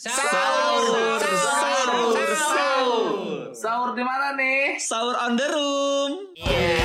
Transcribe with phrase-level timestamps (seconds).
[0.00, 3.52] Sahur, sahur, sahur.
[3.52, 4.80] Sahur di mana nih?
[4.80, 6.24] Sahur on the room.
[6.40, 6.80] Yeay.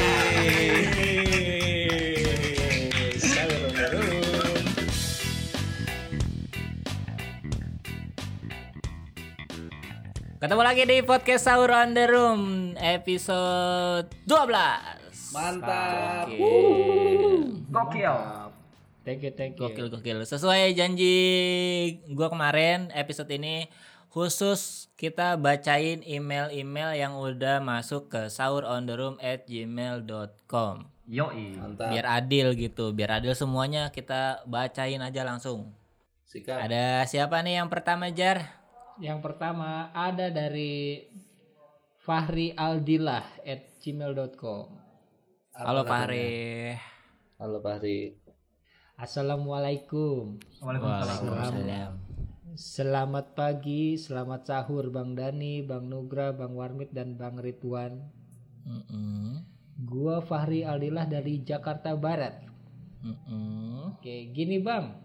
[3.15, 4.19] Sahur on the room.
[10.43, 15.31] Ketemu lagi di podcast Sahur on the Room episode 12.
[15.31, 16.27] Mantap.
[17.71, 18.44] Gokil.
[19.05, 19.61] Thank you, thank you.
[19.69, 20.25] Gokil gokil.
[20.25, 21.13] Sesuai janji
[22.09, 23.69] gua kemarin episode ini
[24.09, 31.59] khusus kita bacain email-email yang udah masuk ke sahurondtheroom at gmail.com Yoi.
[31.59, 31.93] Mantap.
[31.93, 35.69] biar adil gitu biar adil semuanya kita bacain aja langsung
[36.25, 36.65] Sikat.
[36.65, 38.41] ada siapa nih yang pertama Jar
[38.97, 41.05] Yang pertama ada dari
[42.01, 44.65] Fahri Aldilah at gmail.com
[45.59, 46.73] halo Fahri
[47.35, 48.24] Halo Fahri.
[49.05, 50.41] Assalamualaikum.
[50.65, 51.93] Waalaikumsalam.
[52.57, 58.01] Selamat pagi, selamat sahur Bang Dani, Bang Nugra, Bang Warmit, dan Bang Ridwan.
[58.65, 59.45] Mm-mm.
[59.85, 62.49] Gua Fahri Aldilah dari Jakarta Barat.
[63.05, 63.93] Mm-mm.
[63.93, 64.97] Oke, gini Bang.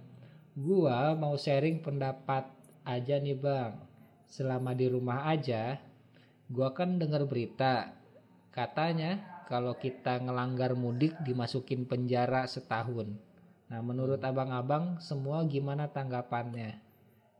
[0.57, 2.49] Gua mau sharing pendapat
[2.89, 3.85] aja nih Bang.
[4.25, 5.77] Selama di rumah aja
[6.49, 7.93] Gua kan dengar berita.
[8.49, 13.29] Katanya kalau kita ngelanggar mudik dimasukin penjara setahun
[13.71, 16.83] Nah menurut abang-abang semua gimana tanggapannya?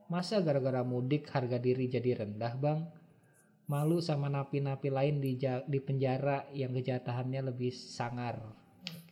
[0.07, 2.81] Masa gara-gara mudik harga diri jadi rendah bang?
[3.71, 8.43] Malu sama napi-napi lain di, di penjara yang kejahataannya lebih sangar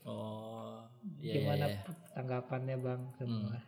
[0.08, 0.82] oh
[1.20, 1.94] iya, Gimana iya, iya.
[2.16, 3.58] tanggapannya bang semua?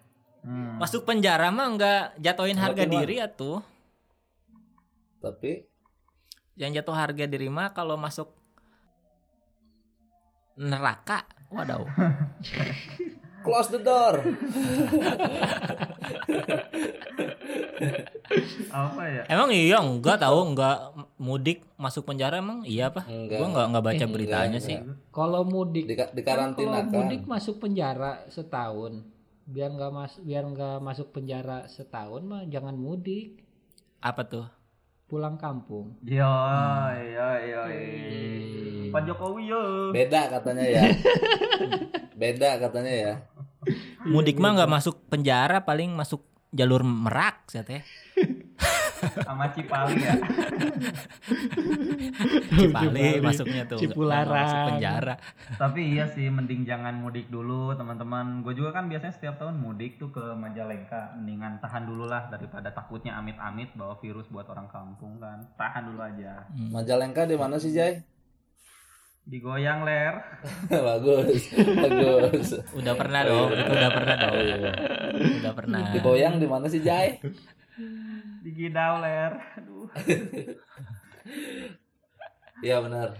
[0.80, 3.04] masuk penjara mah nggak jatuhin harga keluar.
[3.04, 3.60] diri atuh
[5.20, 5.68] Tapi
[6.56, 8.32] yang jatuh harga diri mah kalau masuk
[10.56, 11.84] neraka waduh
[13.41, 14.20] close the door.
[18.70, 19.22] Apa ya?
[19.27, 20.77] emang iya enggak tahu enggak
[21.16, 23.36] mudik masuk penjara emang iya apa Enggak.
[23.36, 24.78] gua enggak enggak baca Eh, beritanya enggak, sih
[25.11, 26.95] Kalau mudik, Di, di kan karantina kalau kan.
[26.95, 29.02] mudik masuk penjara setahun,
[29.45, 33.42] biar nggak mas, biar nggak masuk penjara setahun mah jangan mudik,
[33.98, 34.46] apa tuh
[35.05, 35.98] pulang kampung.
[36.07, 36.22] Yo,
[36.95, 37.62] yo, yo.
[38.89, 39.90] Pak Jokowi yo.
[39.90, 40.83] Beda katanya ya.
[42.14, 43.12] Beda katanya ya.
[44.04, 47.82] Mudik mah enggak masuk penjara paling masuk jalur merak sih teh
[49.24, 50.12] Sama Cipali ya.
[52.52, 54.44] Cipali masuknya tuh Cipularang.
[54.44, 55.14] masuk penjara
[55.56, 58.44] Tapi iya sih, mending jangan mudik dulu teman-teman.
[58.44, 61.16] Gue juga kan biasanya setiap tahun mudik tuh ke Majalengka.
[61.16, 65.48] Mendingan tahan dulu lah daripada takutnya amit-amit bawa virus buat orang kampung kan.
[65.56, 66.44] Tahan dulu aja.
[66.52, 68.04] Majalengka di mana sih Jay?
[69.25, 70.14] Digoyang ler.
[70.89, 72.48] bagus, bagus.
[72.75, 74.36] udah pernah dong itu udah pernah dong
[75.41, 77.20] udah pernah Digoyang di mana sih Jay?
[78.41, 79.33] Digidau ler.
[79.58, 79.89] Aduh.
[82.61, 83.17] Iya benar.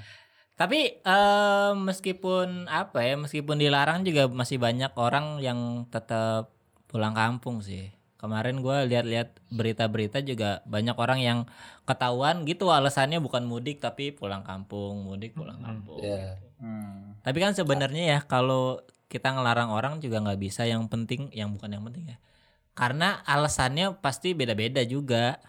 [0.61, 6.53] Tapi eh, meskipun apa ya, meskipun dilarang juga masih banyak orang yang tetap
[6.85, 7.89] pulang kampung sih.
[8.21, 11.39] Kemarin gua lihat-lihat berita-berita juga banyak orang yang
[11.89, 16.05] ketahuan gitu alasannya bukan mudik tapi pulang kampung, mudik pulang kampung.
[16.05, 16.37] Ya.
[16.61, 17.17] Hmm.
[17.25, 20.69] Tapi kan sebenarnya ya kalau kita ngelarang orang juga nggak bisa.
[20.69, 22.17] Yang penting, yang bukan yang penting ya.
[22.77, 25.41] Karena alasannya pasti beda-beda juga.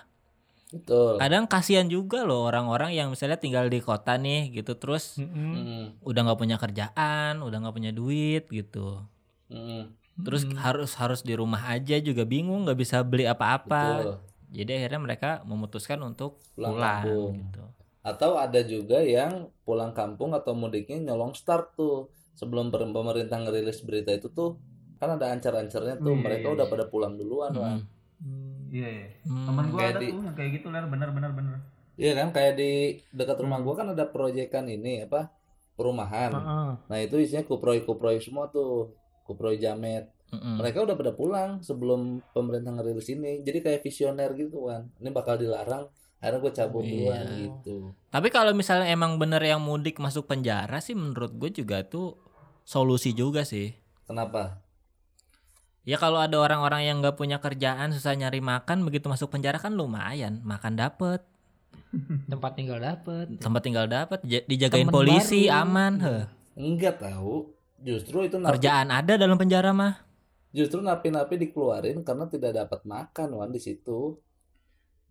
[0.72, 1.20] Betul.
[1.20, 6.20] Kadang kasihan juga loh orang-orang yang misalnya tinggal di kota nih gitu terus Mm, udah
[6.26, 9.04] nggak punya kerjaan, udah nggak punya duit gitu.
[9.52, 9.84] mm,
[10.18, 13.84] Terus harus harus di rumah aja juga bingung nggak bisa beli apa-apa.
[13.98, 14.16] betul.
[14.52, 17.34] Jadi akhirnya mereka memutuskan untuk Pulang pulang, kampung.
[17.40, 17.64] gitu.
[18.02, 22.12] Atau ada juga yang pulang kampung atau mudiknya nyolong start tuh.
[22.32, 24.60] Sebelum pemerintah ngerilis berita itu tuh
[24.98, 26.14] kan ada ancar-ancarnya tuh.
[26.14, 26.74] Iya, Mereka iya, udah iya.
[26.74, 27.80] pada pulang duluan, Wan.
[28.72, 29.08] Iya, iya.
[29.26, 29.46] Hmm.
[29.48, 30.86] Temen gue Kayak ada di- tuh yang kayak gitu ler.
[30.88, 31.58] Bener, bener, bener.
[31.96, 32.72] Iya kan kayak di
[33.12, 35.30] dekat rumah gua kan ada proyekan ini apa
[35.76, 36.32] perumahan.
[36.82, 38.96] Nah itu isinya kuproy-kuproy semua tuh,
[39.32, 40.12] kuproy jamet.
[40.30, 40.58] Mm-mm.
[40.58, 42.00] Mereka udah pada pulang sebelum
[42.30, 43.40] pemerintah ngerilis ini.
[43.42, 44.88] Jadi kayak visioner gitu kan.
[44.96, 47.36] Ini bakal dilarang, akhirnya gue cabut duluan Iya.
[47.42, 47.92] gitu.
[48.08, 52.16] Tapi kalau misalnya emang bener yang mudik masuk penjara sih menurut gue juga tuh
[52.62, 53.76] solusi juga sih.
[54.04, 54.64] Kenapa?
[55.82, 59.74] Ya kalau ada orang-orang yang nggak punya kerjaan susah nyari makan begitu masuk penjara kan
[59.74, 61.26] lumayan makan dapet
[62.32, 63.36] Tempat tinggal dapet.
[63.36, 65.60] tempat tinggal dapet dijagain Temen polisi baru.
[65.60, 66.24] aman heh.
[66.54, 67.52] Enggak tahu.
[67.82, 70.12] Justru itu napi, kerjaan ada dalam penjara mah
[70.52, 74.20] justru napi-napi dikeluarin karena tidak dapat makan wan di situ.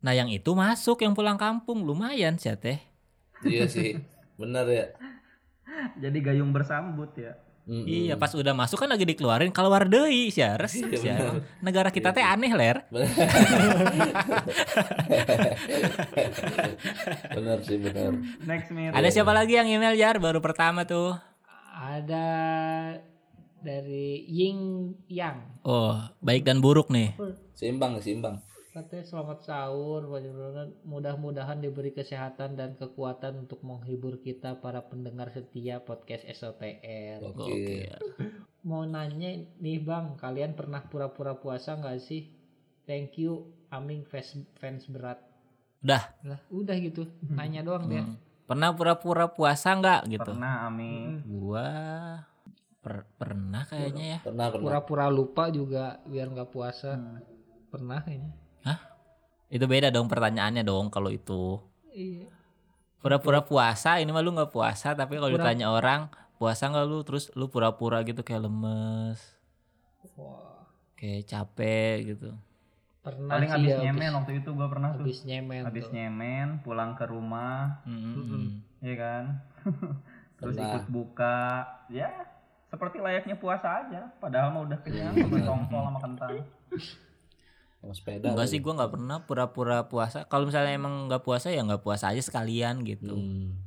[0.04, 2.80] nah yang itu masuk yang pulang kampung lumayan sih teh
[3.40, 3.96] Iya sih,
[4.36, 4.84] bener ya.
[5.96, 7.32] Jadi gayung bersambut ya.
[7.64, 7.86] Mm-mm.
[7.86, 10.58] Iya, pas udah masuk kan lagi dikeluarin keluar deui sia.
[10.60, 11.40] Resep sia.
[11.64, 12.84] Negara kita teh aneh, Ler.
[17.36, 18.12] bener sih bener.
[18.44, 18.90] Next Mir.
[18.92, 21.29] Ada siapa lagi yang email Jar baru pertama tuh?
[21.80, 22.28] Ada
[23.64, 25.64] dari Ying Yang.
[25.64, 27.16] Oh, baik dan buruk nih.
[27.56, 28.36] Seimbang seimbang.
[28.76, 30.04] Katanya selamat sahur,
[30.84, 37.24] mudah-mudahan diberi kesehatan dan kekuatan untuk menghibur kita para pendengar setia podcast SOTR.
[37.32, 37.88] Oke.
[38.60, 42.28] Mau nanya nih bang, kalian pernah pura-pura puasa nggak sih?
[42.84, 45.16] Thank you, Aming fans, fans berat.
[45.80, 46.12] Udah.
[46.28, 48.04] Lah, udah gitu, nanya doang dia.
[48.50, 48.58] Hmm.
[48.58, 50.32] Pernah pura-pura puasa nggak gitu?
[50.34, 51.22] Pernah Ami.
[51.22, 51.70] Gua
[52.82, 54.18] per- pernah kayaknya ya.
[54.26, 54.64] Pernah pernah.
[54.66, 56.98] Pura-pura lupa juga biar nggak puasa.
[57.70, 58.34] Pernah kayaknya.
[59.50, 61.58] Itu beda dong pertanyaannya dong kalau itu.
[61.94, 62.26] Iya.
[62.98, 66.98] Pura-pura puasa ini mah lu nggak puasa tapi kalau Pura- ditanya orang puasa nggak lu
[67.06, 69.20] terus lu pura-pura gitu kayak lemes,
[70.16, 70.64] Wah,
[70.96, 72.30] kayak capek gitu.
[73.00, 75.04] Pernah Paling habis ya, nyemen waktu itu gua pernah tuh.
[75.04, 75.94] habis nyemen Habis tuh.
[75.96, 77.80] nyemen, pulang ke rumah.
[78.84, 79.24] Iya kan?
[80.40, 82.08] Terus ikut buka, ya
[82.70, 84.08] seperti layaknya puasa aja.
[84.22, 86.34] Padahal mah udah kenyang sama tongkol sama kentang.
[87.82, 88.26] Sama sepeda.
[88.30, 88.52] Enggak tuh.
[88.54, 90.24] sih gua nggak pernah pura-pura puasa.
[90.30, 93.16] Kalau misalnya emang nggak puasa ya nggak puasa aja sekalian gitu.
[93.16, 93.58] Hmm.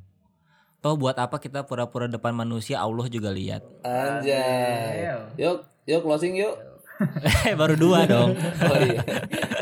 [0.83, 3.63] Toh buat apa kita pura-pura depan manusia Allah juga lihat.
[3.87, 5.07] Anjay.
[5.07, 5.17] Ayo.
[5.39, 5.57] Yuk,
[5.87, 6.72] yuk closing yuk.
[7.47, 8.37] Eh baru dua dong.
[8.63, 9.01] Oh iya.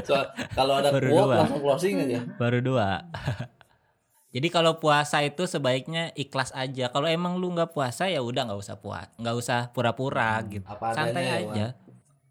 [0.01, 0.13] So,
[0.51, 1.35] kalau ada Baru quote dua.
[1.41, 2.19] langsung closing aja.
[2.35, 2.89] Baru dua.
[4.33, 6.87] Jadi kalau puasa itu sebaiknya ikhlas aja.
[6.87, 10.63] Kalau emang lu nggak puasa ya udah nggak usah puas, nggak usah pura-pura gitu.
[10.63, 11.67] apa Santai adanya ya, aja.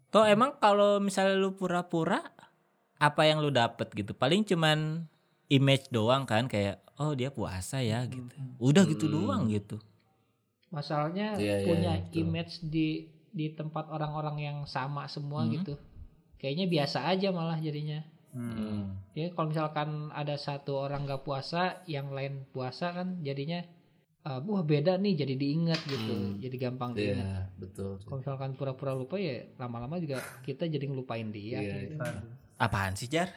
[0.09, 2.19] Toh emang kalau misalnya lu pura-pura,
[2.97, 4.11] apa yang lu dapet gitu?
[4.11, 5.05] Paling cuman
[5.47, 8.33] image doang kan kayak oh dia puasa ya gitu.
[8.57, 9.13] Udah gitu Hmm.
[9.15, 9.77] doang gitu.
[10.69, 12.17] Masalahnya Iya, iya, punya betul.
[12.17, 12.87] image di
[13.31, 15.51] di tempat orang-orang yang sama semua Hmm.
[15.53, 15.73] gitu.
[16.35, 17.99] Kayaknya biasa aja malah jadinya.
[18.31, 18.95] Hmm.
[19.11, 23.59] Ya kalau misalkan ada satu orang gak puasa, yang lain puasa kan jadinya
[24.23, 26.13] uh, wah beda nih jadi diingat gitu.
[26.13, 26.39] Hmm.
[26.39, 27.45] Jadi gampang Iya, diingat.
[27.57, 27.99] betul.
[28.01, 31.59] Kalau misalkan pura-pura lupa ya lama-lama juga kita jadi ngelupain dia.
[31.59, 31.99] Iya, gitu.
[32.57, 33.27] Apaan sih Jar?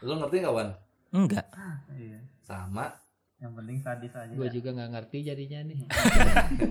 [0.00, 0.68] Lu ngerti kawan?
[1.12, 1.46] Enggak.
[1.92, 2.18] Iya.
[2.40, 2.90] Sama.
[3.44, 4.32] Yang penting sadis aja.
[4.32, 5.80] Gue juga nggak ngerti jadinya nih.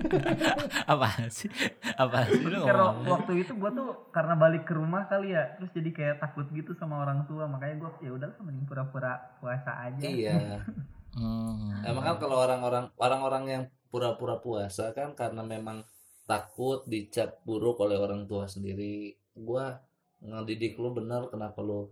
[0.90, 1.46] Apaan sih?
[1.94, 3.06] Apaan sih lu Karena ngomong?
[3.14, 6.74] waktu itu gua tuh karena balik ke rumah kali ya, terus jadi kayak takut gitu
[6.74, 10.02] sama orang tua, makanya gua ya udah mending pura-pura puasa aja.
[10.02, 10.34] Iya.
[11.14, 11.70] Hmm.
[11.86, 15.86] Emang kan kalau orang-orang orang-orang yang pura-pura puasa kan karena memang
[16.26, 19.14] takut dicap buruk oleh orang tua sendiri.
[19.30, 19.78] Gua
[20.18, 21.86] ngedidik lu bener kenapa lu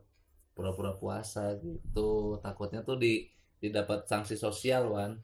[0.58, 2.42] pura-pura puasa gitu.
[2.42, 3.22] Takutnya tuh di
[3.62, 5.22] didapat sanksi sosial, Wan.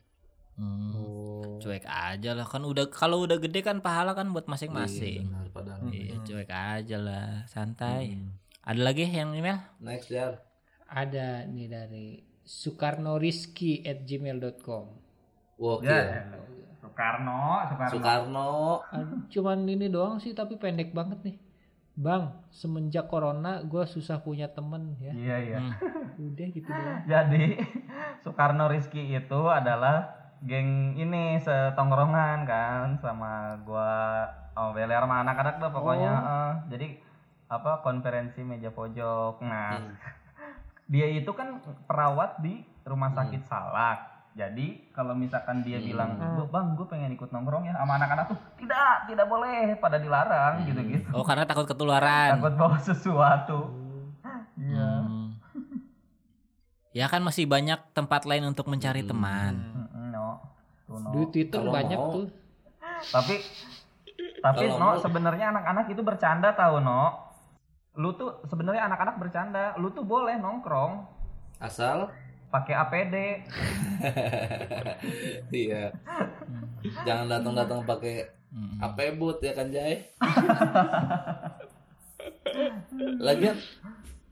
[0.55, 0.95] Hmm.
[0.95, 1.59] Oh.
[1.59, 5.27] Cuek aja lah kan udah kalau udah gede kan pahala kan buat masing-masing.
[5.27, 5.81] Iya, benar padahal.
[5.91, 8.15] Iya, cuek aja lah, santai.
[8.15, 8.39] Hmm.
[8.63, 9.59] Ada lagi yang email?
[9.83, 10.39] Next Jar.
[10.87, 12.07] Ada nih dari
[12.49, 14.85] Soekarnoriski at gmail.com
[15.59, 16.23] Wah, Ya, iya.
[16.79, 17.91] Soekarno, Soekarno.
[17.91, 18.53] Soekarno.
[19.29, 21.37] Cuman ini doang sih tapi pendek banget nih.
[21.99, 25.11] Bang, semenjak corona gue susah punya temen ya.
[25.11, 25.59] Iya, iya.
[25.59, 25.73] Hmm.
[26.31, 27.03] Udah gitu doang.
[27.05, 27.59] Jadi
[28.21, 34.23] Soekarno Rizky itu adalah geng ini setongkrongan kan sama gua
[34.55, 36.23] oh Bele sama anak-anak tuh pokoknya Oh.
[36.23, 36.53] eh.
[36.69, 36.87] jadi
[37.49, 39.99] apa konferensi meja pojok nah Hmm.
[40.89, 43.99] dia itu kan perawat di rumah sakit Salak
[44.39, 45.85] jadi kalau misalkan dia Hmm.
[45.85, 49.99] bilang "Gua- bang gue pengen ikut nongkrong ya sama anak-anak tuh tidak tidak boleh pada
[49.99, 50.67] dilarang Hmm.
[50.67, 52.39] gitu-gitu Oh, karena takut ketularan.
[52.39, 53.59] takut bawa sesuatu
[54.57, 55.27] iya Hmm.
[56.91, 59.11] Ya kan masih banyak tempat lain untuk mencari Hmm.
[59.13, 59.55] teman.
[59.55, 60.41] Mm-mm, no.
[60.83, 61.11] Tuh, no.
[61.13, 62.13] Di Twitter Kalau banyak mau.
[62.13, 62.27] tuh.
[63.07, 63.35] tapi
[64.39, 67.15] tapi Kalau no mau- sebenarnya anak-anak itu bercanda tahu no
[67.95, 71.07] lu tuh sebenarnya anak-anak bercanda lu tuh boleh nongkrong
[71.59, 72.11] Asal
[72.49, 73.15] pakai APD
[75.53, 75.93] iya.
[77.05, 78.17] Jangan datang-datang pakai
[78.49, 78.81] Hmm.
[78.81, 80.09] apa but ya kan Jai?
[83.21, 83.61] Lagian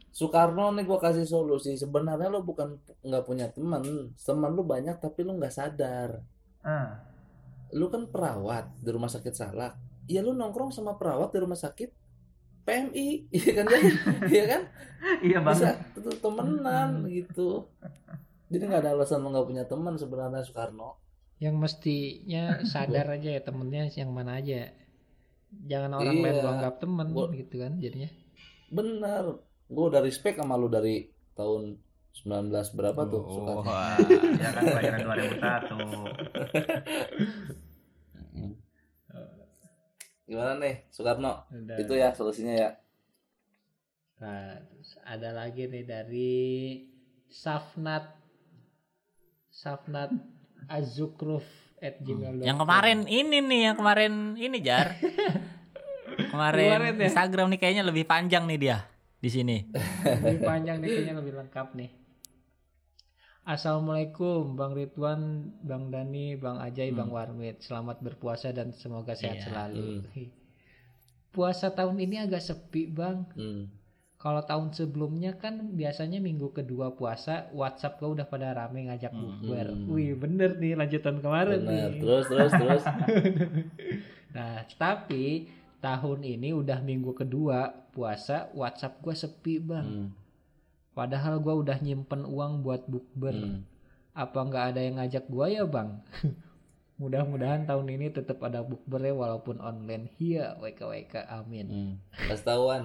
[0.08, 1.76] Soekarno nih gua kasih solusi.
[1.76, 3.84] Sebenarnya lo bukan nggak punya teman,
[4.16, 6.24] teman lu banyak tapi lu nggak sadar.
[6.64, 6.88] Eh,
[7.76, 9.76] Lu kan perawat di rumah sakit Salak.
[10.08, 11.92] Ya lu nongkrong sama perawat di rumah sakit
[12.66, 13.66] PMI, iya kan?
[14.26, 14.62] Iya kan?
[15.22, 17.70] iya Bisa banget tuh temenan gitu.
[18.46, 20.98] Jadi nggak ada alasan lu nggak punya teman sebenarnya Soekarno.
[21.38, 24.68] Yang mestinya sadar aja ya temennya yang mana aja.
[25.46, 26.42] Jangan orang lain Iya.
[26.42, 28.10] lu anggap temen Gua- gitu kan jadinya.
[28.68, 29.24] Bener.
[29.66, 31.78] Gue udah respect sama lu dari tahun
[32.16, 33.62] 19 berapa tuh Oh, Soekarno.
[33.62, 33.94] wah,
[34.40, 37.65] ya kan kelahiran 2001
[40.26, 41.46] Gimana nih, Soekarno?
[41.54, 41.76] Udah.
[41.78, 42.70] Itu ya solusinya ya.
[44.18, 46.34] Nah, terus ada lagi nih dari
[47.30, 48.10] Safnat
[49.46, 50.10] Safnat
[50.66, 51.46] Azukruf
[51.78, 52.42] at gmail.com.
[52.42, 54.98] Yang kemarin ini nih, yang kemarin ini Jar.
[56.32, 57.06] kemarin Kemarin ya?
[57.06, 58.78] Instagram nih kayaknya lebih panjang nih dia
[59.20, 59.56] di sini.
[60.26, 61.90] lebih panjang nih kayaknya lebih lengkap nih.
[63.46, 67.62] Assalamualaikum Bang Ridwan, Bang Dani, Bang Ajay, Bang Warmit.
[67.62, 69.46] Selamat berpuasa dan semoga sehat Iya.
[69.46, 70.02] selalu.
[71.30, 73.30] Puasa tahun ini agak sepi Bang.
[73.38, 73.70] Hmm.
[74.18, 79.66] Kalau tahun sebelumnya kan biasanya minggu kedua puasa WhatsApp gua udah pada rame ngajak bukber.
[79.86, 81.94] Wih bener nih lanjutan kemarin Benar.
[81.94, 82.02] nih.
[82.02, 82.84] Terus terus terus.
[84.34, 85.48] Nah tapi
[85.78, 89.86] tahun ini udah minggu kedua puasa WhatsApp gua sepi bang.
[89.86, 90.08] Hmm.
[90.96, 93.36] Padahal gua udah nyimpen uang buat bukber.
[93.36, 93.68] Hmm.
[94.16, 96.00] Apa nggak ada yang ngajak gua ya bang?
[97.00, 100.08] Mudah-mudahan tahun ini tetap ada bukber ya walaupun online.
[100.16, 101.66] Iya WKWK amin.
[101.68, 101.92] Hmm.
[102.32, 102.82] Kasih tahuan.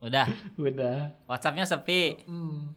[0.00, 0.26] Udah,
[0.56, 1.12] Udah.
[1.28, 2.24] WhatsAppnya sepi.
[2.24, 2.72] Hmm.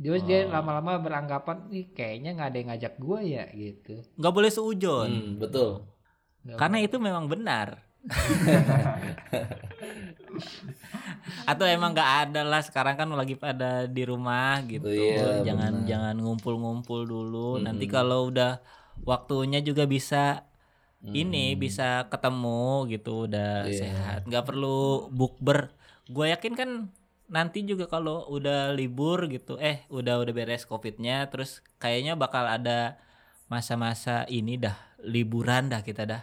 [0.00, 4.00] Terus dia lama-lama beranggapan nih kayaknya nggak ada yang ngajak gua ya gitu.
[4.16, 5.08] nggak boleh seujon.
[5.12, 5.84] Hmm, betul.
[6.48, 7.76] Nggak Karena itu memang benar.
[11.50, 14.86] Atau emang nggak ada lah sekarang kan lagi pada di rumah gitu.
[14.88, 15.88] Iya, jangan benar.
[15.88, 17.58] jangan ngumpul-ngumpul dulu.
[17.58, 18.60] Nanti kalau udah
[19.02, 20.46] waktunya juga bisa
[21.02, 23.74] ini bisa ketemu gitu udah Iya.
[23.74, 24.20] sehat.
[24.30, 25.74] nggak perlu bukber.
[26.06, 26.70] Gue yakin kan
[27.32, 33.00] nanti juga kalau udah libur gitu, eh udah udah beres covidnya, terus kayaknya bakal ada
[33.50, 36.22] masa-masa ini dah liburan dah kita dah.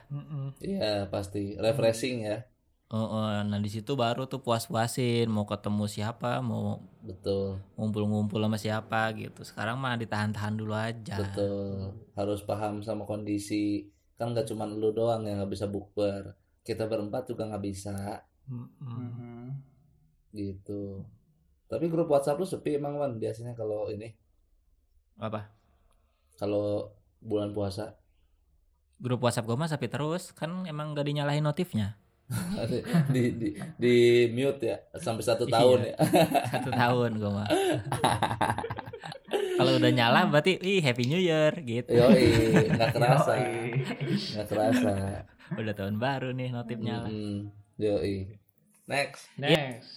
[0.63, 2.47] Iya pasti refreshing ya.
[2.89, 7.62] Oh, oh, nah di situ baru tuh puas-puasin mau ketemu siapa, mau Betul.
[7.77, 9.46] ngumpul-ngumpul sama siapa gitu.
[9.46, 11.22] Sekarang mah ditahan-tahan dulu aja.
[11.22, 11.93] Betul.
[12.17, 13.86] Harus paham sama kondisi.
[14.17, 16.34] Kan nggak cuma lu doang yang nggak bisa bukber.
[16.65, 18.25] Kita berempat juga nggak bisa.
[18.50, 19.53] Mm-mm.
[20.34, 21.05] Gitu.
[21.69, 24.17] Tapi grup WhatsApp lu sepi emang Wan biasanya kalau ini
[25.22, 25.46] Apa?
[26.41, 26.89] kalau
[27.22, 28.01] bulan puasa.
[28.98, 32.00] Grup WhatsApp gue mah sepi terus, kan emang gak dinyalain notifnya.
[33.13, 33.95] di, di di
[34.29, 35.95] mute ya sampai satu tahun ya.
[36.53, 37.50] Satu tahun gue mah.
[39.59, 41.89] Kalau udah nyala berarti ih Happy New Year gitu.
[41.89, 43.33] Yoi, nggak kerasa.
[43.33, 44.93] Nggak kerasa.
[45.57, 47.09] Udah tahun baru nih notif nyala.
[47.09, 47.50] Mm,
[47.81, 48.38] yoi.
[48.86, 49.25] Next.
[49.36, 49.89] Next.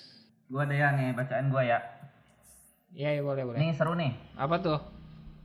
[0.49, 1.79] Gua ada ya nih bacaan gua ya.
[2.93, 3.59] Iya, iya, boleh boleh.
[3.61, 4.13] Nih seru nih.
[4.37, 4.81] Apa tuh?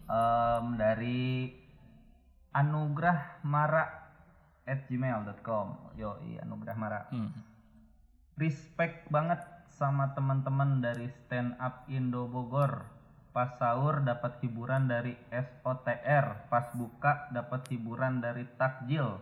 [0.07, 1.51] Em, dari
[2.55, 4.06] anugrah mara
[4.67, 7.01] at gmail.com yo anugrah mara.
[7.09, 7.31] Hmm.
[8.37, 9.41] respect banget
[9.73, 12.85] sama teman-teman dari stand up Indo Bogor.
[13.33, 19.17] Pas sahur dapat hiburan dari SOTR pas buka dapat hiburan dari takjil.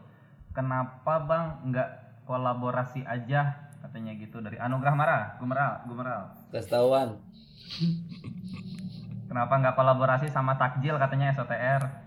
[0.51, 1.45] Kenapa bang?
[1.71, 1.89] Nggak
[2.27, 5.37] kolaborasi aja katanya gitu dari anugrah mara.
[5.39, 6.35] Gumeral gumeral.
[6.51, 7.09] Kasih tahuan.
[9.29, 12.04] kenapa nggak kolaborasi sama takjil katanya SOTR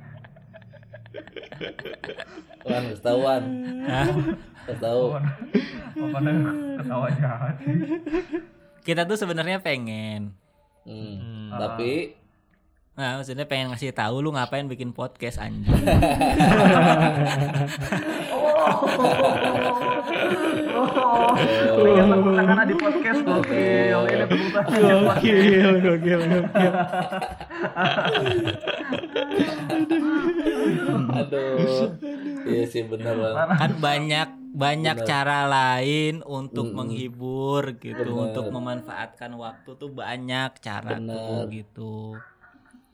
[2.69, 3.43] Wan, kasih tahuan.
[4.67, 5.03] Kasih tahu.
[5.99, 6.19] apa
[6.79, 7.57] ketawa jahat
[8.87, 10.37] Kita tuh sebenarnya pengen.
[10.87, 11.53] Hmm.
[11.53, 12.15] Tapi
[12.99, 15.71] Nah, maksudnya pengen ngasih tahu lu ngapain bikin podcast anjing.
[18.69, 18.85] Oh,
[20.79, 24.01] iya, tepuk tangan di podcast gokil.
[24.09, 24.83] Ini di podcast.
[24.83, 26.73] Gokil, gokil, gokil.
[31.09, 31.91] aduh.
[32.49, 33.49] Iya sih bener Wan.
[33.57, 35.07] kan banyak banyak Bener.
[35.07, 36.79] cara lain untuk Mm-mm.
[36.81, 38.25] menghibur gitu, Bener.
[38.33, 41.53] untuk memanfaatkan waktu tuh banyak cara tuh Bener.
[41.53, 42.17] gitu.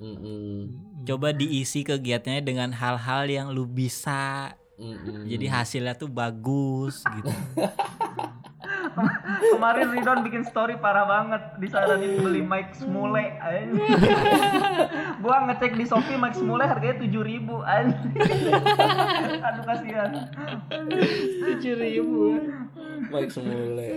[0.02, 0.74] Mm-mm.
[1.06, 4.52] Coba diisi kegiatannya dengan hal-hal yang lu bisa.
[4.74, 5.30] Mm-mm.
[5.30, 7.30] Jadi hasilnya tuh bagus gitu.
[9.54, 13.20] Kemarin Ridwan bikin story parah banget disaranin beli mic Smule.
[15.22, 18.14] Gua ngecek di Shopee mic Smule harganya 7000 anjing.
[19.46, 20.10] Aduh kasihan.
[21.42, 22.22] Tujuh ribu.
[23.10, 23.90] Mike semule.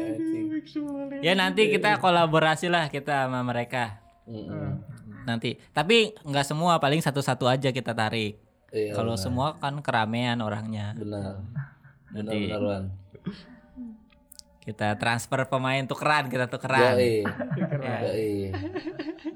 [1.22, 4.02] Ya nanti kita kolaborasi lah kita sama mereka.
[4.28, 4.84] Mm-mm.
[5.24, 5.60] Nanti.
[5.72, 8.40] Tapi nggak semua, paling satu-satu aja kita tarik.
[8.68, 9.24] Iya, Kalau benar.
[9.24, 10.92] semua kan keramaian orangnya.
[10.94, 11.40] benar.
[12.12, 12.84] Benar Nanti benar
[14.68, 17.00] kita transfer pemain tukeran, kita tukeran.
[17.00, 17.24] Yoi.
[17.88, 17.98] Ya.
[18.04, 18.52] Yoi.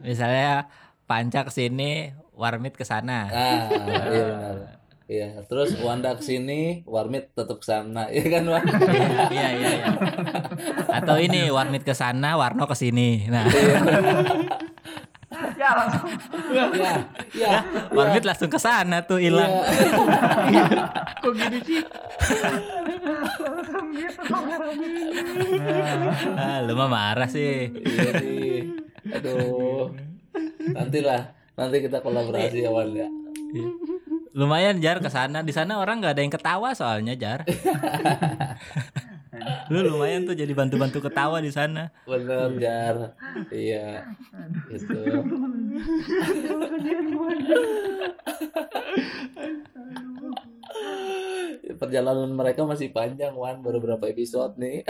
[0.04, 0.68] Misalnya
[1.08, 3.32] Panca ke sini, Warmit ke sana.
[3.32, 3.68] Ah,
[4.12, 4.56] iya benar.
[5.12, 8.64] Iya, terus Wanda ke sini, Warmit tetap ke sana, iya kan Wan?
[9.36, 9.88] Iya iya iya.
[10.88, 13.28] Atau ini Warmit ke sana, Warno ke sini.
[13.28, 13.80] Nah, Ya
[15.76, 16.10] langsung
[16.52, 16.94] Iya,
[17.36, 17.54] iya.
[17.92, 19.50] Warmit langsung ke sana tuh hilang.
[21.22, 21.82] Kok gini sih?
[26.38, 27.72] ah, lu mah marah sih.
[27.72, 28.60] Iya nih.
[29.18, 29.94] Aduh.
[30.72, 31.22] Nantilah,
[31.58, 33.08] nanti kita kolaborasi ya Wan ya.
[34.32, 35.44] Lumayan jar ke sana.
[35.44, 37.44] Di sana orang nggak ada yang ketawa soalnya jar.
[39.72, 41.90] lu lumayan tuh jadi bantu-bantu ketawa di sana.
[42.06, 42.96] Bener Jar.
[43.50, 44.06] Iya.
[44.70, 45.00] Itu.
[51.82, 54.86] Perjalanan mereka masih panjang Wan, baru berapa episode nih.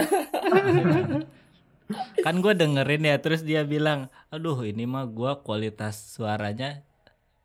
[2.24, 6.84] Kan gue dengerin ya terus dia bilang, aduh ini mah gua kualitas suaranya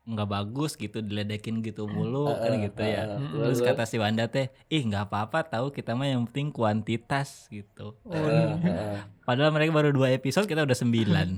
[0.07, 3.19] nggak bagus gitu diledekin gitu mulu kan gitu ya.
[3.19, 7.51] eh, Terus kata si Wanda teh, ih nggak apa-apa tahu kita mah yang penting kuantitas
[7.51, 7.99] gitu.
[8.07, 8.97] Heeh, heeh.
[9.27, 11.27] Padahal mereka baru dua episode kita udah sembilan.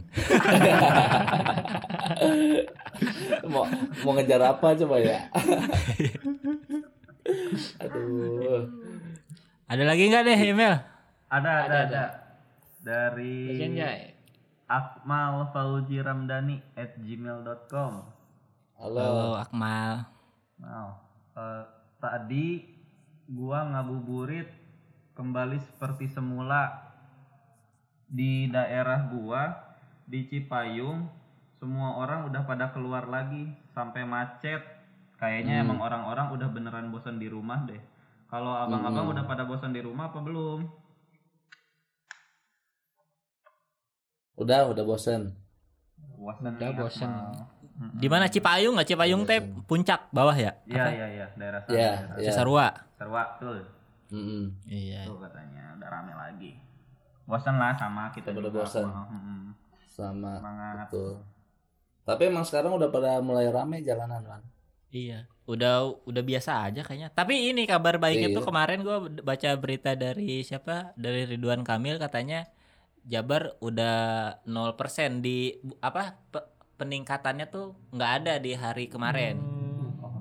[3.49, 3.65] mau
[4.05, 5.25] mau ngejar apa coba ya?
[7.81, 8.69] Aduh.
[9.65, 10.77] Ada lagi nggak deh email?
[11.33, 12.05] Ada, ada, ada.
[12.85, 14.01] Dari Bagian Jai.
[14.69, 18.18] Akmal Fauzi Ramdhani at gmail.com
[18.78, 19.02] Halo.
[19.02, 20.06] Halo Akmal.
[20.62, 20.94] Nah,
[21.35, 21.64] eh,
[21.99, 22.62] tadi
[23.26, 24.47] gua ngabuburit
[25.18, 26.78] kembali seperti semula
[28.06, 29.50] di daerah gua
[30.06, 31.11] di Cipayung.
[31.58, 34.62] Semua orang udah pada keluar lagi sampai macet.
[35.18, 37.82] Kayaknya emang orang-orang udah beneran bosan di rumah deh.
[38.30, 40.62] Kalau abang-abang udah pada bosan di rumah apa belum?
[44.38, 45.35] Udah, udah bosen.
[46.14, 50.50] bosan Udah nih, Di mana Cipayung nggak Cipayung teh puncak bawah ya?
[50.66, 51.73] Iya iya iya daerah sana.
[51.73, 52.26] Iya, daerah iya.
[52.26, 52.66] Cisarua.
[52.99, 53.58] Sarwa, betul.
[54.11, 54.42] Mm-mm.
[54.66, 55.06] Iya.
[55.06, 56.50] Tuh katanya udah rame lagi.
[57.23, 58.66] Bosan lah sama kita Udah juga.
[58.66, 58.88] bosan.
[59.87, 60.32] Sama.
[60.38, 60.87] Semangat.
[60.90, 61.23] Betul.
[62.02, 64.42] Tapi emang sekarang udah pada mulai rame jalanan, Wan.
[64.88, 65.28] Iya.
[65.44, 67.08] Udah udah biasa aja kayaknya.
[67.08, 68.37] Tapi ini kabar baiknya Iya.
[68.37, 70.97] tuh kemarin gua baca berita dari siapa?
[70.97, 72.49] Dari Ridwan Kamil katanya
[73.04, 73.97] Jabar udah
[74.44, 76.44] 0% di apa pe-
[76.78, 79.36] peningkatannya tuh nggak ada di hari kemarin.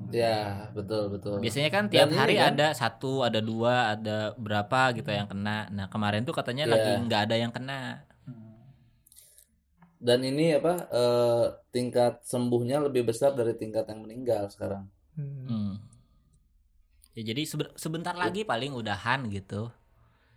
[0.08, 1.38] Ya, betul betul.
[1.38, 5.68] Biasanya kan tiap Dan hari kan- ada satu, ada dua, ada berapa gitu yang kena.
[5.70, 6.74] Nah kemarin tuh katanya Iya.
[6.74, 8.08] lagi nggak ada yang kena.
[9.98, 14.86] Dan ini apa eh, tingkat sembuhnya lebih besar dari tingkat yang meninggal sekarang.
[15.18, 15.82] Hmm.
[17.12, 19.74] Ya jadi sebe- sebentar lagi paling udahan gitu.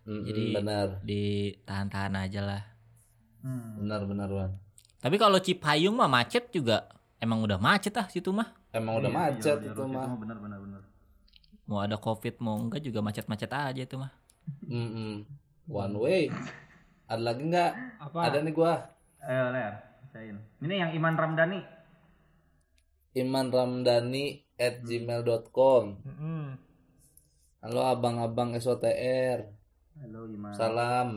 [0.03, 2.63] Mm-mm, Jadi- benar, Ditahan-tahan aja lah.
[3.41, 3.77] Hmm.
[3.79, 4.53] benar benar, Wan.
[5.01, 6.85] Tapi kalau Cipayung mah macet juga
[7.17, 8.53] emang udah macet ah situ mah.
[8.71, 10.17] Emang udah Iya, macet iya, itu iya, mah.
[10.21, 10.83] bener bener bener.
[11.65, 14.13] Mau ada covid mau enggak juga macet-macet aja itu mah.
[14.69, 15.25] Mm-mm.
[15.71, 16.29] One way.
[17.09, 17.73] Ada lagi nggak?
[17.97, 18.19] Apa?
[18.29, 18.75] Ada nih gua.
[19.25, 19.75] Ayo ler.
[20.61, 21.61] Ini yang Iman Ramdhani.
[23.15, 26.45] Iman Ramdhani at gmail.com Mm-mm.
[27.61, 29.49] Halo abang-abang SOTR
[30.01, 30.55] Halo Iman.
[30.55, 31.09] Salam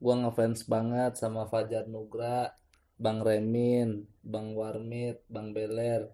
[0.00, 2.59] Gua ngefans banget sama Fajar Nugra
[3.00, 6.12] Bang Remin Bang Warmit Bang Beler.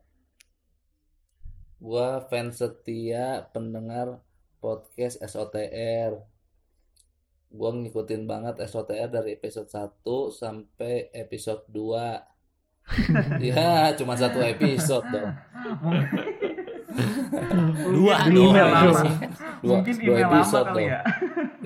[1.83, 4.23] Gua fans setia pendengar
[4.63, 6.23] podcast SOTR
[7.51, 15.35] Gua ngikutin banget SOTR dari episode 1 sampai episode 2 Ya cuma satu episode dong.
[17.91, 18.15] Dua.
[18.31, 18.63] Dua,
[19.61, 20.93] Mungkin dua email lama episode kali dong.
[20.95, 21.01] ya.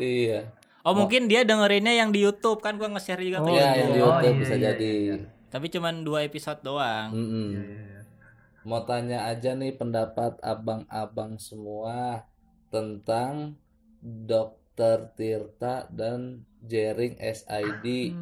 [0.01, 0.41] Iya
[0.81, 3.77] Oh mungkin dia dengerinnya yang di YouTube kan gua nge-share juga ke Ya YouTube.
[3.77, 5.16] yang di Oh, YouTube iya, bisa iya, jadi iya.
[5.51, 7.09] Tapi cuman dua episode doang.
[7.11, 7.49] Mm-mm.
[7.51, 8.01] Iya, iya, iya.
[8.62, 12.25] Mau tanya aja nih pendapat abang-abang semua
[12.69, 13.57] tentang
[14.01, 18.16] Dokter Tirta dan Jering SID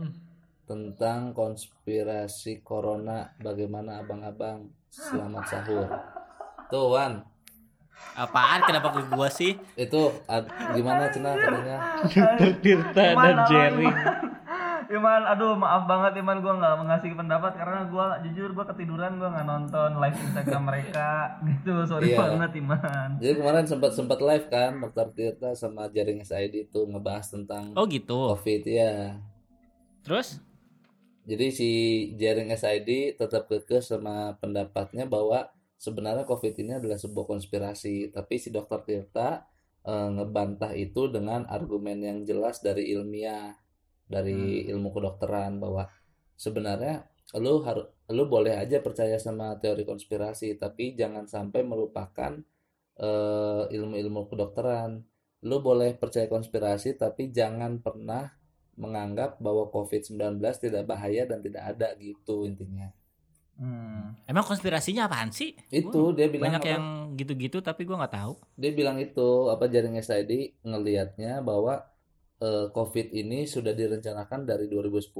[0.64, 3.34] tentang konspirasi corona.
[3.36, 4.70] Bagaimana abang-abang?
[4.88, 5.86] Selamat sahur.
[6.68, 7.22] Tuh Wan,
[8.14, 9.54] Apaan kenapa ke gua sih?
[9.74, 11.76] itu ad- gimana Cina katanya?
[12.58, 13.86] Tirta dan Jerry.
[14.88, 15.20] Iman?
[15.22, 19.44] Aduh maaf banget Iman gue nggak mengasih pendapat karena gue jujur gue ketiduran gue nggak
[19.44, 21.08] nonton live Instagram mereka
[21.46, 22.18] gitu sorry Iya.
[22.18, 23.08] banget Iman.
[23.18, 27.84] Jadi kemarin sempat sempat live kan Dokter Tirta sama Jering SID itu ngebahas tentang Oh
[27.84, 28.32] gitu.
[28.32, 29.20] COVID ya.
[30.00, 30.40] Terus?
[31.22, 31.70] Jadi si
[32.16, 38.10] Jaring SID tetap kekeh sama pendapatnya bahwa sebenarnya COVID ini adalah sebuah konspirasi.
[38.10, 39.46] Tapi si Dokter Tirta
[39.86, 43.54] eh, ngebantah itu dengan argumen yang jelas dari ilmiah,
[44.04, 45.86] dari ilmu kedokteran bahwa
[46.34, 47.06] sebenarnya
[47.38, 52.34] lu harus lu boleh aja percaya sama teori konspirasi, tapi jangan sampai melupakan
[52.98, 55.06] eh, ilmu-ilmu kedokteran.
[55.46, 58.26] Lu boleh percaya konspirasi, tapi jangan pernah
[58.78, 62.90] menganggap bahwa COVID-19 tidak bahaya dan tidak ada gitu intinya.
[63.58, 64.14] Hmm.
[64.24, 65.50] Emang konspirasinya apaan sih?
[65.68, 66.70] Itu dia bilang Banyak apa?
[66.70, 68.32] yang gitu-gitu tapi gua nggak tahu.
[68.54, 71.74] dia bilang itu apa jaring SID ngelihatnya bahwa
[72.38, 75.10] eh, COVID ini sudah direncanakan dari 2010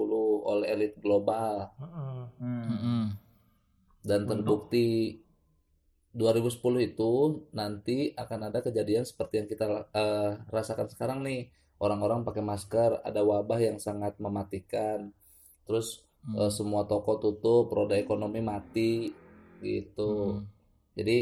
[0.46, 2.20] oleh elit global Heeh.
[2.38, 2.62] Hmm.
[2.70, 3.02] Mm-mm.
[4.02, 5.18] dan terbukti
[6.14, 7.10] 2010 itu
[7.52, 11.50] nanti akan ada kejadian seperti yang kita eh, rasakan sekarang nih.
[11.78, 15.14] Orang-orang pakai masker, ada wabah yang sangat mematikan.
[15.62, 16.34] Terus Hmm.
[16.38, 19.10] eh, semua toko tutup, roda ekonomi mati
[19.60, 20.38] gitu.
[20.38, 20.46] Hmm.
[20.98, 21.16] Jadi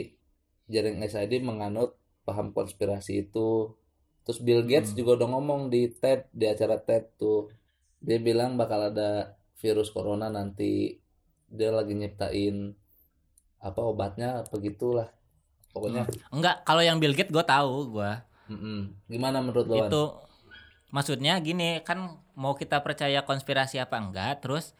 [0.66, 1.94] jaring SID menganut
[2.26, 3.76] paham konspirasi itu.
[4.26, 4.98] Terus Bill Gates Hmm.
[4.98, 7.52] juga udah ngomong di TED di acara TED tuh.
[8.02, 10.98] Dia bilang bakal ada virus corona nanti.
[11.46, 12.74] Dia lagi nyiptain
[13.62, 15.08] apa obatnya apa gitulah.
[15.70, 18.10] Pokoknya Enggak, kalau yang Bill Gates gue tahu gue.
[18.46, 19.06] mm-mm.
[19.06, 19.76] gimana menurut lo?
[19.86, 20.02] Itu
[20.94, 24.72] maksudnya gini kan mau kita percaya konspirasi apa enggak, terus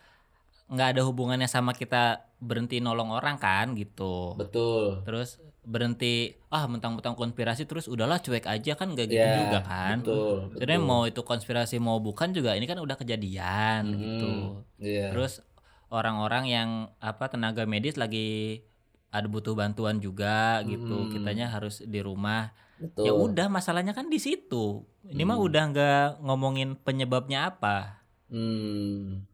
[0.67, 4.35] nggak ada hubungannya sama kita berhenti nolong orang kan gitu.
[4.35, 5.07] Betul.
[5.07, 10.03] Terus berhenti ah mentang-mentang konspirasi terus udahlah cuek aja kan nggak gitu Ya, juga kan.
[10.03, 10.37] Betul.
[10.55, 10.79] Betul.
[10.83, 13.99] mau itu konspirasi mau bukan juga ini kan udah kejadian Mm-mm.
[13.99, 14.31] gitu.
[14.79, 15.11] Iya.
[15.11, 15.43] Terus
[15.91, 18.63] orang-orang yang apa tenaga medis lagi
[19.11, 21.07] ada butuh bantuan juga gitu.
[21.07, 21.11] Hmm.
[21.15, 22.51] Kitanya harus di rumah.
[22.77, 23.05] Betul.
[23.05, 24.85] Ya udah masalahnya kan di situ.
[25.03, 25.47] Ini mah Hmm.
[25.49, 28.05] udah nggak ngomongin penyebabnya apa.
[28.29, 29.25] Hmm.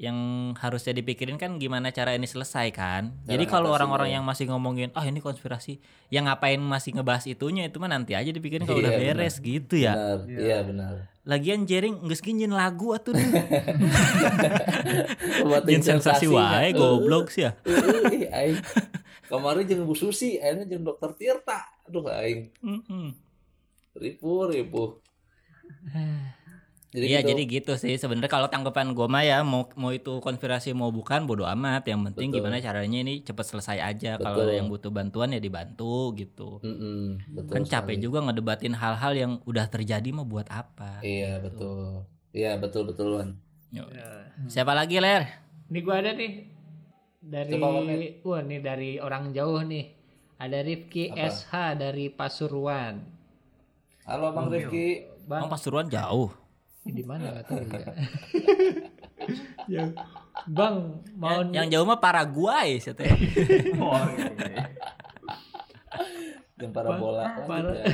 [0.00, 0.16] Yang
[0.56, 3.12] harusnya dipikirin kan gimana cara ini selesai kan.
[3.20, 5.76] Cara Jadi kalau orang-orang yang masih ngomongin ah ini konspirasi,
[6.08, 9.76] yang ngapain masih ngebahas itunya itu mah nanti aja dipikirin kalau udah Iya, beres gitu
[9.76, 9.92] ya.
[9.92, 10.18] Benar.
[10.24, 10.38] Iya.
[10.40, 10.92] Iya benar.
[11.20, 13.28] Lagian jering geus nyin lagu atuh nih.
[15.84, 17.52] Sensasi wae goblok sih ya.
[19.30, 21.62] Kemarin jeung Bu Susi, akhirnya jeung Dokter Tirta.
[21.90, 22.40] Aduh aing.
[23.98, 24.82] Ribu ribu.
[26.90, 27.28] Jadi Iya gitu.
[27.30, 31.22] jadi gitu sih sebenarnya kalau tanggapan gue mah ya mau mau itu konspirasi mau bukan
[31.22, 32.42] bodo amat yang penting Betul.
[32.42, 37.52] gimana caranya ini cepet selesai aja kalau yang butuh bantuan ya dibantu gitu Mm-mm, betul
[37.54, 38.02] kan capek sekali.
[38.02, 42.10] juga ngedebatin hal-hal yang udah terjadi mah buat apa Iya betul.
[42.34, 43.28] Iya betul betul Wan.
[43.70, 43.86] Yo.
[44.50, 45.30] siapa lagi ler
[45.70, 46.32] Ini gua ada nih
[47.22, 47.54] dari
[48.26, 49.84] wah nih dari orang jauh nih.
[50.40, 51.28] Ada Rifki Apa?
[51.28, 53.04] SH dari Pasuruan.
[54.08, 55.04] Halo Bang Rifki.
[55.28, 56.32] Bang, Bang Pasuruan jauh
[56.80, 57.84] di mana nggak tahu ya.
[59.68, 59.84] Ya.
[60.48, 63.06] Bang, mau yang, yang jauh mah Paraguay sih teh
[63.78, 64.32] Oh, iya.
[66.58, 67.24] Yang para bola.
[67.46, 67.86] Para- ya.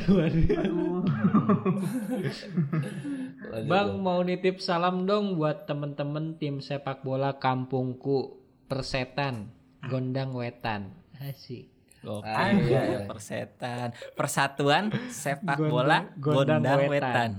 [3.68, 4.00] Bang.
[4.00, 9.50] mau nitip salam dong buat temen-temen tim sepak bola kampungku Persetan
[9.90, 10.94] Gondang Wetan.
[11.20, 11.75] Asik.
[12.06, 13.02] Oke, Ah, iya.
[13.04, 16.90] persetan persatuan sepak Gondang- bola Gondang Gondang Wetan.
[16.94, 17.30] Wetan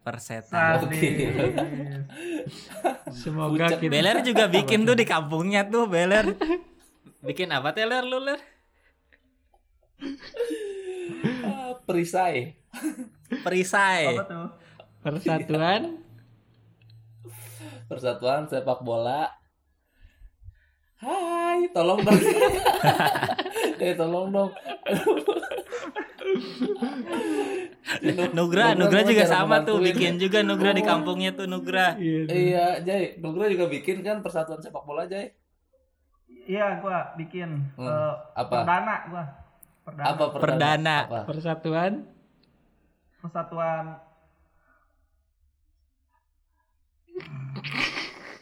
[0.00, 1.26] persetan Sadis.
[3.10, 6.38] Semoga kita Beler juga bikin tuh di kampungnya tuh Beler.
[7.18, 8.38] Bikin apa Teler lu Ler?
[11.42, 12.54] Ah, perisai.
[13.42, 14.14] Perisai.
[14.14, 14.46] Apa tuh?
[15.02, 15.82] Persatuan
[17.86, 19.30] Persatuan sepak bola.
[20.96, 22.16] Hai, tolong dong.
[23.84, 24.50] eh, tolong dong.
[28.32, 32.00] Nugra, Nugra gimana juga sama tuh bikin juga Nugra di kampungnya tuh Nugra.
[32.00, 32.20] Iya.
[32.32, 33.04] Iya, Jay.
[33.20, 35.36] Nugra juga bikin kan persatuan sepak bola, Jay.
[36.46, 38.64] Iya, gua bikin Hmm, eh, apa?
[38.64, 39.24] perdana gua.
[39.84, 40.06] Perdana.
[40.10, 40.96] Apa Perdana.
[41.06, 41.20] Apa?
[41.28, 41.92] Persatuan
[43.22, 43.84] Persatuan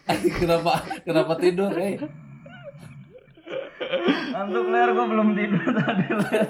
[0.40, 1.96] kenapa kenapa tidur, eh?
[4.30, 6.46] Ngantuk ler, gua belum tidur tadi ler.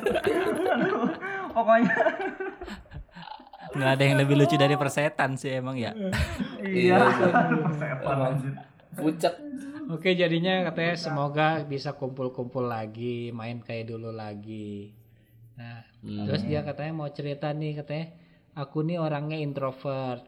[0.74, 1.09] Aduh,
[1.50, 1.94] pokoknya
[3.74, 5.90] Nggak ada yang lebih lucu dari persetan sih emang ya.
[6.62, 6.94] iya.
[6.94, 6.98] Iya.
[7.74, 8.53] Setan anjir.
[8.94, 9.35] Puncak.
[9.85, 14.94] Oke jadinya katanya semoga bisa kumpul-kumpul lagi, main kayak dulu lagi.
[15.55, 16.24] Nah, Hmm.
[16.24, 18.12] terus dia katanya mau cerita nih katanya,
[18.55, 20.24] aku nih orangnya introvert,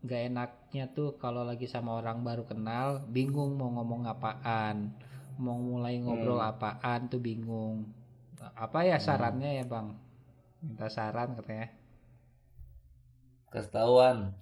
[0.00, 4.92] gak enaknya tuh kalau lagi sama orang baru kenal, bingung mau ngomong apaan,
[5.38, 7.76] mau mulai ngobrol apaan tuh bingung.
[8.64, 9.86] Apa ya sarannya ya bang?
[10.64, 11.68] Minta saran katanya.
[13.52, 14.34] Ketahuan.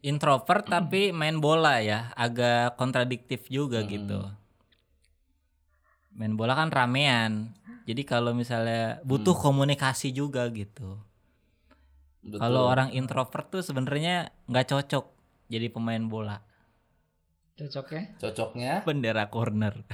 [0.00, 3.88] Introvert tapi main bola ya, agak kontradiktif juga Hmm.
[3.94, 4.20] gitu.
[6.18, 7.32] Main bola kan ramean.
[7.88, 10.98] Jadi kalau misalnya butuh komunikasi juga gitu.
[12.20, 12.38] Betul.
[12.40, 15.04] Kalau orang introvert tuh sebenarnya nggak cocok
[15.48, 16.36] jadi pemain bola.
[17.58, 18.02] Cocok ya?
[18.16, 19.74] cocoknya Bendera corner.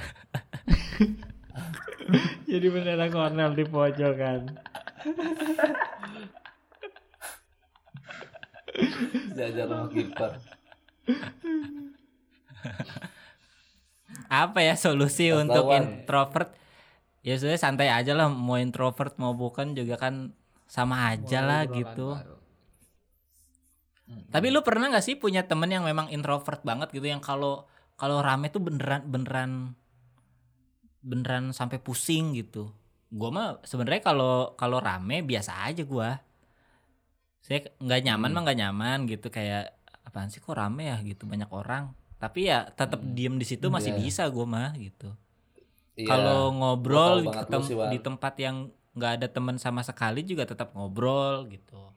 [2.51, 4.41] Jadi beneran corner di pojok kan.
[9.37, 10.31] jajar sama kiper.
[14.27, 15.45] Apa ya solusi Ketahuan.
[15.47, 16.49] untuk introvert?
[17.21, 20.31] Ya sudah santai aja lah mau introvert mau bukan juga kan
[20.67, 22.07] sama aja lah Obrolan gitu.
[22.15, 22.36] baru.
[24.07, 28.23] Tapi lu pernah nggak sih punya temen yang memang introvert banget gitu yang kalau kalau
[28.23, 29.51] rame tuh beneran beneran
[31.01, 32.71] beneran sampai pusing gitu.
[33.07, 36.19] Gua mah sebenarnya kalau kalau rame biasa aja gua.
[37.39, 38.35] Saya nggak nyaman Hmm.
[38.35, 39.71] mah nggak nyaman gitu kayak
[40.03, 41.95] apaan sih kok rame ya gitu banyak orang.
[42.17, 43.13] Tapi ya tetap Hmm.
[43.13, 43.99] diem di situ masih Iya.
[43.99, 45.15] bisa gua mah gitu.
[45.95, 48.55] Iya, Kalau ngobrol gua tahu di, banget lu tem- sih, di tempat yang
[48.93, 51.91] nggak ada teman sama sekali juga tetap ngobrol gitu.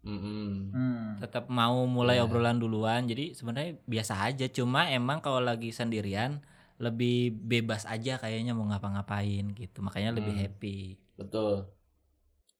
[0.00, 0.72] Mm-mm.
[0.72, 1.06] Hmm.
[1.20, 2.24] Tetap mau mulai Iya.
[2.24, 3.04] obrolan duluan.
[3.04, 4.46] Jadi sebenarnya biasa aja.
[4.48, 6.40] Cuma emang kalau lagi sendirian
[6.80, 9.78] lebih bebas aja kayaknya mau ngapa-ngapain gitu.
[9.84, 10.42] Makanya lebih Hmm.
[10.42, 10.76] happy.
[11.20, 11.68] betul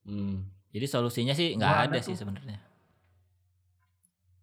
[0.05, 0.45] Hmm.
[0.75, 2.59] Jadi solusinya sih nggak ada ada sih sebenarnya.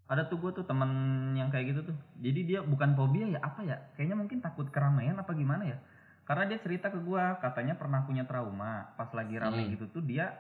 [0.08, 0.88] Ada tuh gue tuh temen
[1.36, 1.96] yang kayak gitu tuh.
[2.24, 3.78] Jadi dia bukan fobia ya apa ya?
[4.00, 5.78] Kayaknya mungkin takut keramaian apa gimana ya?
[6.24, 9.72] Karena dia cerita ke gua katanya pernah punya trauma pas lagi rame Hmm.
[9.76, 10.32] gitu tuh dia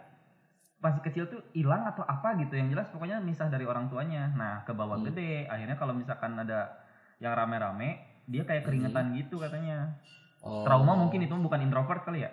[0.78, 4.30] masih kecil tuh hilang atau apa gitu yang jelas pokoknya misah dari orang tuanya.
[4.38, 5.10] Nah ke bawah Hmm.
[5.10, 6.78] gede akhirnya kalau misalkan ada
[7.18, 9.98] yang rame-rame dia kayak keringetan gitu katanya.
[10.46, 10.62] Oh.
[10.62, 12.32] Trauma mungkin itu bukan introvert kali ya?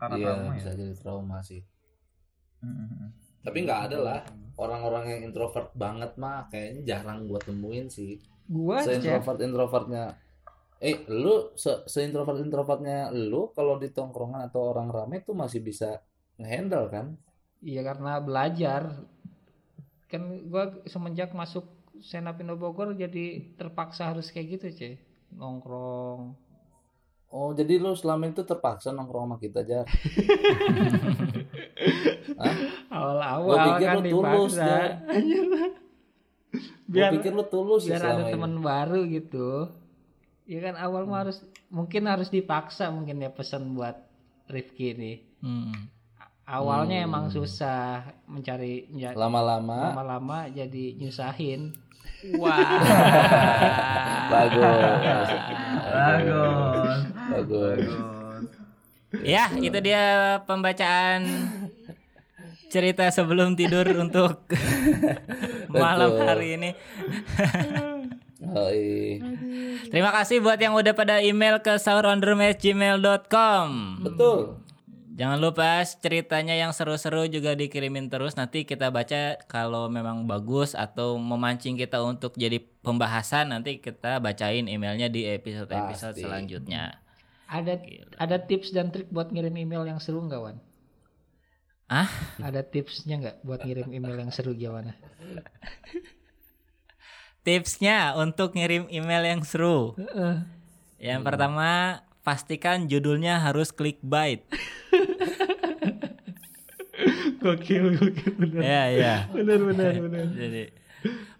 [0.00, 0.56] Karena iya trauma ya.
[0.56, 1.60] bisa jadi trauma sih
[2.60, 3.08] Mm-mm.
[3.40, 4.20] tapi nggak ada lah
[4.56, 10.04] orang-orang yang introvert banget mah kayaknya jarang gua temuin sih Gua se introvert introvertnya
[10.80, 16.00] eh lu se, introvert introvertnya lu kalau di tongkrongan atau orang rame tuh masih bisa
[16.40, 17.06] ngehandle kan
[17.60, 18.82] Iya karena belajar.
[20.06, 21.64] Kan gua semenjak masuk
[22.00, 24.94] Senapindo Bogor jadi terpaksa harus kayak gitu cuy
[25.30, 26.32] nongkrong.
[27.30, 29.84] Oh jadi lu selama itu terpaksa nongkrong sama kita jar?
[32.90, 34.66] Awal-awal kan lu tulus, dipaksa.
[34.66, 34.90] Jar.
[36.90, 38.34] biar gua pikir lu tulus ya biar ada selama ini.
[38.34, 39.48] teman baru gitu.
[40.44, 41.14] Ya kan awal Hmm.
[41.14, 41.36] harus
[41.70, 43.94] mungkin harus dipaksa mungkin ya pesan buat
[44.48, 45.86] Rifki nih Hmm.
[46.50, 47.06] Awalnya Hmm.
[47.06, 51.70] emang susah mencari ya, lama-lama lama-lama jadi nyusahin
[52.36, 52.58] Wah.
[54.28, 55.28] bagus Bagus.
[55.86, 56.98] bagus
[57.30, 57.80] Bagus.
[59.22, 60.02] ya, itu dia
[60.44, 61.22] pembacaan
[62.68, 64.46] cerita sebelum tidur untuk
[65.74, 66.70] malam hari ini.
[68.70, 69.18] iya.
[69.90, 73.68] Terima kasih buat yang udah pada email ke saurondermes@gmail.com.
[74.04, 74.62] betul
[75.20, 81.20] Jangan lupa ceritanya yang seru-seru juga dikirimin terus nanti kita baca kalau memang bagus atau
[81.20, 86.24] memancing kita untuk jadi pembahasan nanti kita bacain emailnya di episode-episode Pasti.
[86.24, 87.04] selanjutnya.
[87.52, 87.76] ada
[88.16, 90.56] ada tips dan trik buat ngirim email yang seru nggak Wan?
[91.92, 92.08] Ah?
[92.40, 94.96] Ada tipsnya nggak buat ngirim email yang seru gimana?
[97.44, 99.92] Tipsnya untuk ngirim email yang seru.
[100.96, 104.44] Yang pertama, pastikan judulnya harus clickbait.
[107.40, 108.60] Gokil, gokil bener.
[108.60, 109.16] Ya, ya.
[109.32, 110.24] Bener, bener, bener.
[110.36, 110.68] Jadi,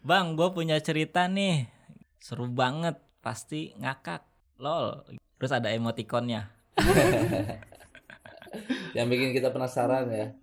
[0.01, 1.69] Bang, gue punya cerita nih.
[2.17, 4.25] Seru banget, pasti ngakak.
[4.57, 5.05] Lol.
[5.37, 6.49] Terus ada emotikonnya.
[8.97, 10.35] yang bikin kita penasaran ya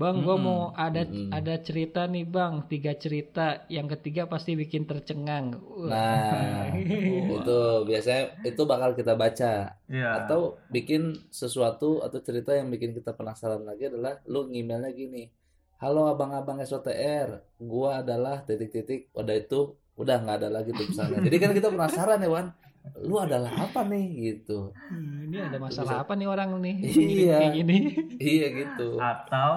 [0.00, 0.44] Bang, gua Mm-mm.
[0.46, 1.28] mau ada Mm-mm.
[1.34, 3.40] ada cerita nih bang, tiga cerita.
[3.68, 5.46] Yang ketiga pasti bikin tercengang.
[5.60, 5.90] Wah.
[5.92, 6.72] nah
[7.36, 10.06] itu biasanya itu bakal kita baca Iya.
[10.24, 11.02] atau bikin
[11.40, 15.28] sesuatu atau cerita yang bikin kita penasaran lagi adalah lu ngemailnya gini
[15.82, 17.28] halo abang-abang SOTR
[17.60, 22.22] gua adalah titik-titik udah itu udah nggak ada lagi tuh pesannya jadi kan kita penasaran
[22.24, 22.46] ya Wan
[23.00, 24.06] lu adalah apa nih?
[24.32, 24.72] Gitu.
[24.72, 26.76] Hmm, ini ada masalah apa nih orang nih?
[27.20, 27.36] Iya.
[27.38, 27.76] Kayak gini.
[28.18, 28.88] iya gitu.
[28.98, 29.52] Atau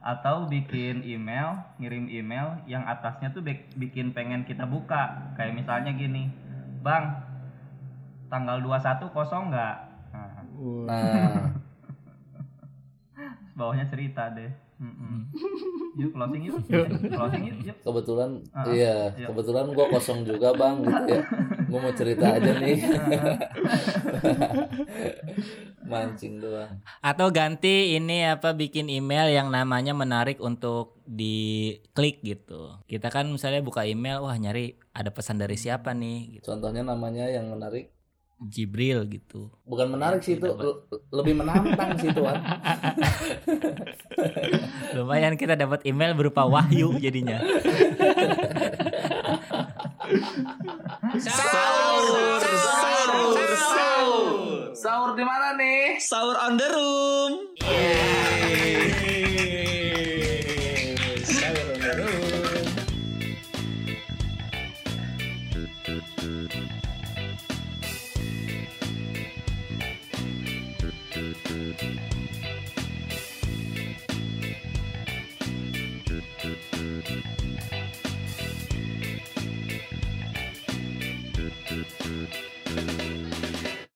[0.00, 5.34] atau bikin email ngirim email yang atasnya tuh bik- bikin pengen kita buka.
[5.36, 6.32] Kayak misalnya gini
[6.80, 7.20] bang
[8.32, 9.76] tanggal 21 kosong nggak?
[10.14, 10.30] Nah,
[10.88, 11.52] nah.
[13.58, 15.28] Bawahnya cerita deh Mm-mm.
[16.00, 16.56] yuk closing yuk
[17.12, 19.26] closing yuk yuk kebetulan Ah, iya iya.
[19.28, 21.20] kebetulan gua kosong juga bang gitu ya
[21.68, 22.78] gua mau cerita aja nih
[25.84, 32.78] mancing doang Atau ganti ini apa bikin email yang namanya menarik untuk diklik gitu.
[32.86, 36.50] Kita kan misalnya buka email, wah nyari ada pesan dari siapa nih gitu.
[36.50, 37.90] contohnya namanya yang menarik
[38.40, 39.52] Jibril gitu.
[39.62, 42.40] bukan menarik sih itu le- lebih menantang sih itu Wan.
[44.96, 47.38] Lumayan kita dapat email berupa wahyu jadinya.
[51.20, 54.26] Sahur, sahur, sahur.
[54.72, 57.32] sahur di mana nih Sahur on the room.
[57.60, 58.39] Sahur